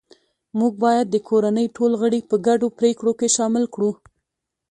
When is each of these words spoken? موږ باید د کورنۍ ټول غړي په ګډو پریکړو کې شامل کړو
موږ 0.59 0.73
باید 0.83 1.05
د 1.09 1.15
کورنۍ 1.29 1.67
ټول 1.75 1.91
غړي 2.01 2.19
په 2.29 2.35
ګډو 2.47 2.67
پریکړو 2.79 3.11
کې 3.19 3.27
شامل 3.35 3.63
کړو 3.73 3.91